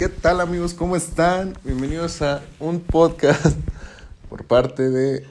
¿Qué 0.00 0.08
tal 0.08 0.40
amigos? 0.40 0.72
¿Cómo 0.72 0.96
están? 0.96 1.58
Bienvenidos 1.62 2.22
a 2.22 2.42
un 2.58 2.80
podcast 2.80 3.54
por 4.30 4.46
parte 4.46 4.88
de 4.88 5.26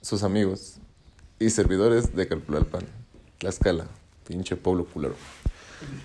sus 0.00 0.22
amigos 0.22 0.76
y 1.38 1.50
servidores 1.50 2.16
de 2.16 2.26
Calpulalpan, 2.26 2.86
La 3.40 3.50
Escala, 3.50 3.84
pinche 4.26 4.56
pueblo 4.56 4.86
culero. 4.86 5.14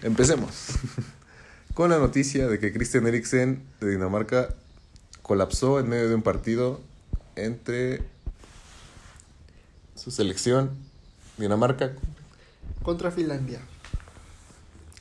Empecemos 0.03 0.71
con 1.73 1.91
la 1.91 1.97
noticia 1.97 2.49
de 2.49 2.59
que 2.59 2.73
Christian 2.73 3.07
Eriksen 3.07 3.63
de 3.79 3.89
Dinamarca 3.89 4.53
colapsó 5.21 5.79
en 5.79 5.87
medio 5.87 6.09
de 6.09 6.15
un 6.15 6.23
partido 6.23 6.81
entre 7.37 8.03
su 9.95 10.11
selección 10.11 10.71
Dinamarca 11.37 11.93
contra 12.83 13.11
Finlandia. 13.11 13.61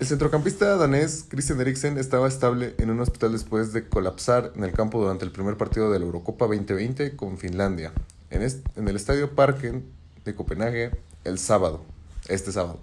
El 0.00 0.08
centrocampista 0.08 0.76
danés 0.76 1.24
Christian 1.28 1.60
Eriksen 1.60 1.98
estaba 1.98 2.26
estable 2.26 2.74
en 2.78 2.90
un 2.90 2.98
hospital 2.98 3.30
después 3.30 3.72
de 3.72 3.88
colapsar 3.88 4.52
en 4.56 4.64
el 4.64 4.72
campo 4.72 5.00
durante 5.00 5.24
el 5.24 5.30
primer 5.30 5.56
partido 5.56 5.88
de 5.92 6.00
la 6.00 6.04
Eurocopa 6.04 6.46
2020 6.46 7.14
con 7.14 7.38
Finlandia, 7.38 7.92
en, 8.30 8.42
en 8.42 8.88
el 8.88 8.96
Estadio 8.96 9.36
Parken 9.36 9.84
de 10.24 10.34
Copenhague 10.34 10.90
el 11.22 11.38
sábado, 11.38 11.84
este 12.26 12.50
sábado. 12.50 12.80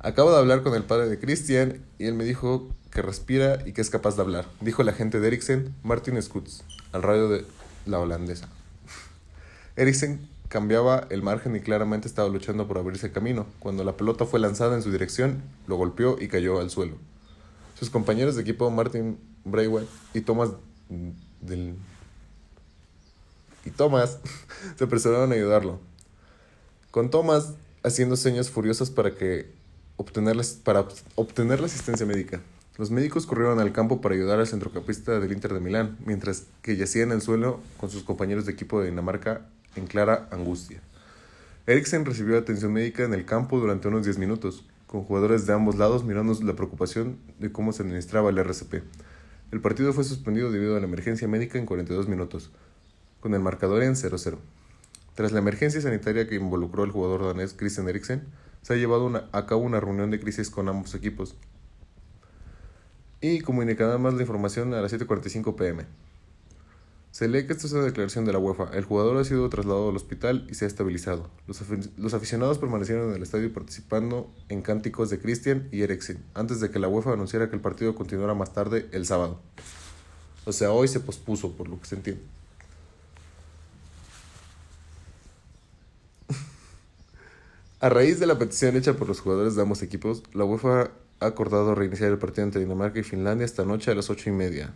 Acabo 0.00 0.30
de 0.30 0.36
hablar 0.36 0.62
con 0.62 0.74
el 0.74 0.84
padre 0.84 1.08
de 1.08 1.18
Christian 1.18 1.82
y 1.98 2.04
él 2.04 2.14
me 2.14 2.24
dijo 2.24 2.68
que 2.92 3.00
respira 3.00 3.66
y 3.66 3.72
que 3.72 3.80
es 3.80 3.88
capaz 3.88 4.16
de 4.16 4.22
hablar, 4.22 4.46
dijo 4.60 4.82
el 4.82 4.90
agente 4.90 5.18
de 5.18 5.28
Eriksen, 5.28 5.74
Martin 5.82 6.20
Skutz, 6.20 6.62
al 6.92 7.02
radio 7.02 7.30
de 7.30 7.46
la 7.86 7.98
holandesa. 7.98 8.48
Eriksen 9.76 10.28
cambiaba 10.48 11.06
el 11.10 11.22
margen 11.22 11.54
y 11.56 11.60
claramente 11.60 12.08
estaba 12.08 12.28
luchando 12.28 12.66
por 12.66 12.78
abrirse 12.78 13.12
camino. 13.12 13.46
Cuando 13.58 13.84
la 13.84 13.96
pelota 13.96 14.24
fue 14.24 14.40
lanzada 14.40 14.74
en 14.74 14.82
su 14.82 14.90
dirección, 14.90 15.42
lo 15.66 15.76
golpeó 15.76 16.16
y 16.20 16.28
cayó 16.28 16.60
al 16.60 16.70
suelo. 16.70 16.96
Sus 17.78 17.90
compañeros 17.90 18.34
de 18.34 18.42
equipo 18.42 18.70
Martin 18.70 19.18
Braithwaite 19.44 19.90
y 20.14 20.20
Thomas 20.22 20.50
del 21.40 21.76
y 23.64 23.70
Thomas 23.70 24.18
se 24.76 24.84
apresuraron 24.84 25.30
a 25.32 25.34
ayudarlo. 25.34 25.78
Con 26.90 27.10
Thomas 27.10 27.54
haciendo 27.82 28.16
señas 28.16 28.50
furiosas 28.50 28.90
para 28.90 29.14
que 29.14 29.52
para 30.64 30.86
obtener 31.16 31.60
la 31.60 31.66
asistencia 31.66 32.06
médica. 32.06 32.40
Los 32.76 32.92
médicos 32.92 33.26
corrieron 33.26 33.58
al 33.58 33.72
campo 33.72 34.00
para 34.00 34.14
ayudar 34.14 34.38
al 34.38 34.46
centrocampista 34.46 35.18
del 35.18 35.32
Inter 35.32 35.52
de 35.52 35.58
Milán, 35.58 35.96
mientras 36.06 36.44
que 36.62 36.76
yacía 36.76 37.02
en 37.02 37.10
el 37.10 37.20
suelo 37.20 37.60
con 37.76 37.90
sus 37.90 38.04
compañeros 38.04 38.46
de 38.46 38.52
equipo 38.52 38.80
de 38.80 38.90
Dinamarca 38.90 39.48
en 39.78 39.86
clara 39.86 40.28
angustia. 40.30 40.80
Eriksen 41.66 42.04
recibió 42.04 42.38
atención 42.38 42.72
médica 42.72 43.04
en 43.04 43.14
el 43.14 43.24
campo 43.24 43.58
durante 43.58 43.88
unos 43.88 44.04
10 44.04 44.18
minutos, 44.18 44.66
con 44.86 45.04
jugadores 45.04 45.46
de 45.46 45.52
ambos 45.52 45.76
lados 45.76 46.04
mirando 46.04 46.36
la 46.42 46.54
preocupación 46.54 47.18
de 47.38 47.52
cómo 47.52 47.72
se 47.72 47.82
administraba 47.82 48.30
el 48.30 48.38
RCP. 48.38 48.82
El 49.52 49.60
partido 49.60 49.92
fue 49.92 50.04
suspendido 50.04 50.50
debido 50.50 50.76
a 50.76 50.80
la 50.80 50.86
emergencia 50.86 51.28
médica 51.28 51.58
en 51.58 51.66
42 51.66 52.08
minutos, 52.08 52.50
con 53.20 53.34
el 53.34 53.40
marcador 53.40 53.82
en 53.82 53.94
0-0. 53.94 54.36
Tras 55.14 55.32
la 55.32 55.38
emergencia 55.38 55.80
sanitaria 55.80 56.28
que 56.28 56.36
involucró 56.36 56.84
al 56.84 56.90
jugador 56.90 57.24
danés 57.24 57.54
Christian 57.54 57.88
Eriksen, 57.88 58.22
se 58.62 58.74
ha 58.74 58.76
llevado 58.76 59.28
a 59.32 59.46
cabo 59.46 59.62
una 59.62 59.80
reunión 59.80 60.10
de 60.10 60.20
crisis 60.20 60.50
con 60.50 60.68
ambos 60.68 60.94
equipos 60.94 61.36
y 63.20 63.40
comunicará 63.40 63.98
más 63.98 64.14
la 64.14 64.22
información 64.22 64.74
a 64.74 64.80
las 64.80 64.92
7.45 64.92 65.54
pm. 65.56 65.84
Se 67.18 67.26
lee 67.26 67.48
que 67.48 67.52
esta 67.52 67.66
es 67.66 67.72
una 67.72 67.82
declaración 67.82 68.24
de 68.26 68.32
la 68.32 68.38
UEFA. 68.38 68.70
El 68.74 68.84
jugador 68.84 69.16
ha 69.16 69.24
sido 69.24 69.48
trasladado 69.48 69.88
al 69.88 69.96
hospital 69.96 70.46
y 70.48 70.54
se 70.54 70.66
ha 70.66 70.68
estabilizado. 70.68 71.28
Los, 71.48 72.14
aficionados 72.14 72.58
permanecieron 72.58 73.10
en 73.10 73.16
el 73.16 73.24
estadio 73.24 73.52
participando 73.52 74.32
en 74.48 74.62
cánticos 74.62 75.10
de 75.10 75.18
Christian 75.18 75.68
y 75.72 75.82
Eriksen, 75.82 76.22
antes 76.34 76.60
de 76.60 76.70
que 76.70 76.78
la 76.78 76.86
UEFA 76.86 77.14
anunciara 77.14 77.50
que 77.50 77.56
el 77.56 77.60
partido 77.60 77.96
continuara 77.96 78.34
más 78.34 78.52
tarde 78.52 78.86
el 78.92 79.04
sábado. 79.04 79.40
O 80.44 80.52
sea, 80.52 80.70
hoy 80.70 80.86
se 80.86 81.00
pospuso, 81.00 81.50
por 81.56 81.68
lo 81.68 81.80
que 81.80 81.86
se 81.86 81.96
entiende. 81.96 82.22
A 87.80 87.88
raíz 87.88 88.20
de 88.20 88.28
la 88.28 88.38
petición 88.38 88.76
hecha 88.76 88.94
por 88.94 89.08
los 89.08 89.18
jugadores 89.18 89.56
de 89.56 89.62
ambos 89.62 89.82
equipos, 89.82 90.22
la 90.34 90.44
UEFA 90.44 90.92
ha 91.18 91.26
acordado 91.26 91.74
reiniciar 91.74 92.12
el 92.12 92.18
partido 92.18 92.44
entre 92.44 92.60
Dinamarca 92.60 93.00
y 93.00 93.02
Finlandia 93.02 93.44
esta 93.44 93.64
noche 93.64 93.90
a 93.90 93.96
las 93.96 94.08
ocho 94.08 94.30
y 94.30 94.32
media 94.32 94.72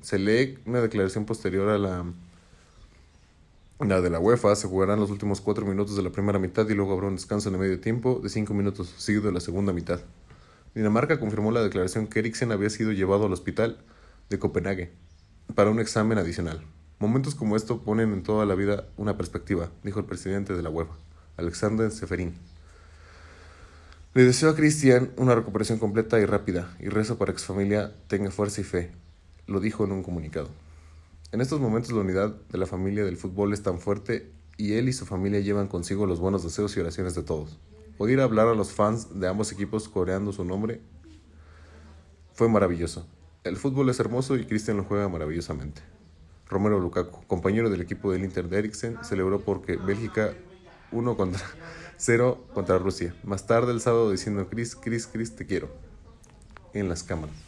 se 0.00 0.18
lee 0.18 0.58
una 0.64 0.80
declaración 0.80 1.24
posterior 1.24 1.68
a 1.70 1.78
la, 1.78 2.04
la 3.80 4.00
de 4.00 4.10
la 4.10 4.20
UEFA. 4.20 4.54
Se 4.56 4.68
jugarán 4.68 5.00
los 5.00 5.10
últimos 5.10 5.40
cuatro 5.40 5.66
minutos 5.66 5.96
de 5.96 6.02
la 6.02 6.10
primera 6.10 6.38
mitad 6.38 6.68
y 6.68 6.74
luego 6.74 6.92
habrá 6.92 7.08
un 7.08 7.16
descanso 7.16 7.50
de 7.50 7.58
medio 7.58 7.80
tiempo 7.80 8.20
de 8.22 8.28
cinco 8.28 8.54
minutos, 8.54 8.94
seguido 8.96 9.24
de 9.24 9.32
la 9.32 9.40
segunda 9.40 9.72
mitad. 9.72 10.00
Dinamarca 10.74 11.18
confirmó 11.18 11.50
la 11.50 11.62
declaración 11.62 12.06
que 12.06 12.20
Eriksen 12.20 12.52
había 12.52 12.70
sido 12.70 12.92
llevado 12.92 13.26
al 13.26 13.32
hospital 13.32 13.78
de 14.30 14.38
Copenhague 14.38 14.92
para 15.54 15.70
un 15.70 15.80
examen 15.80 16.18
adicional. 16.18 16.62
Momentos 16.98 17.34
como 17.34 17.56
esto 17.56 17.82
ponen 17.82 18.12
en 18.12 18.22
toda 18.22 18.44
la 18.44 18.54
vida 18.54 18.86
una 18.96 19.16
perspectiva, 19.16 19.70
dijo 19.82 20.00
el 20.00 20.04
presidente 20.04 20.54
de 20.54 20.62
la 20.62 20.70
UEFA, 20.70 20.94
Alexander 21.36 21.90
Seferin. 21.90 22.34
Le 24.14 24.24
deseo 24.24 24.50
a 24.50 24.56
Cristian 24.56 25.10
una 25.16 25.34
recuperación 25.34 25.78
completa 25.78 26.18
y 26.18 26.24
rápida 26.24 26.76
y 26.80 26.88
rezo 26.88 27.18
para 27.18 27.32
que 27.32 27.38
su 27.38 27.46
familia 27.46 27.92
tenga 28.08 28.30
fuerza 28.30 28.60
y 28.60 28.64
fe 28.64 28.90
lo 29.48 29.58
dijo 29.58 29.84
en 29.84 29.92
un 29.92 30.02
comunicado. 30.04 30.48
En 31.32 31.40
estos 31.40 31.60
momentos 31.60 31.92
la 31.92 32.00
unidad 32.00 32.34
de 32.50 32.58
la 32.58 32.66
familia 32.66 33.04
del 33.04 33.16
fútbol 33.16 33.52
es 33.52 33.62
tan 33.62 33.80
fuerte 33.80 34.30
y 34.56 34.74
él 34.74 34.88
y 34.88 34.92
su 34.92 35.06
familia 35.06 35.40
llevan 35.40 35.66
consigo 35.66 36.06
los 36.06 36.20
buenos 36.20 36.44
deseos 36.44 36.76
y 36.76 36.80
oraciones 36.80 37.14
de 37.14 37.22
todos. 37.22 37.58
Oír 37.98 38.20
hablar 38.20 38.48
a 38.48 38.54
los 38.54 38.72
fans 38.72 39.18
de 39.18 39.26
ambos 39.26 39.50
equipos 39.50 39.88
coreando 39.88 40.32
su 40.32 40.44
nombre 40.44 40.80
fue 42.32 42.48
maravilloso. 42.48 43.06
El 43.42 43.56
fútbol 43.56 43.88
es 43.90 43.98
hermoso 43.98 44.36
y 44.36 44.44
Cristian 44.46 44.76
lo 44.76 44.84
juega 44.84 45.08
maravillosamente. 45.08 45.82
Romero 46.48 46.78
Lukaku, 46.78 47.26
compañero 47.26 47.68
del 47.68 47.80
equipo 47.80 48.12
del 48.12 48.24
Inter 48.24 48.48
de 48.48 48.58
Eriksen, 48.58 48.98
celebró 49.02 49.40
porque 49.40 49.76
Bélgica 49.76 50.34
1 50.92 51.16
contra 51.16 51.42
0 51.96 52.46
contra 52.54 52.78
Rusia. 52.78 53.14
Más 53.24 53.46
tarde 53.46 53.72
el 53.72 53.80
sábado 53.80 54.10
diciendo 54.10 54.48
Chris, 54.48 54.76
Chris, 54.76 55.06
Chris, 55.06 55.34
te 55.34 55.46
quiero. 55.46 55.68
En 56.72 56.88
las 56.88 57.02
cámaras. 57.02 57.47